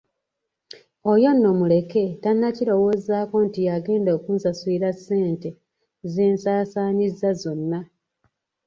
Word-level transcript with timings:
Oyo 1.11 1.29
nno 1.33 1.49
muleke 1.59 2.03
tannakirowoozaako 2.21 3.35
nti 3.45 3.59
yagenda 3.69 4.09
okunsasulira 4.17 4.89
ssente 4.97 5.49
zensaasaanyizza 6.13 7.29
zonna. 7.41 7.79